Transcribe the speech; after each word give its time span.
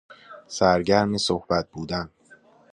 سرگرم 0.47 1.17
صحبت 1.17 1.69
بودن 1.71 2.09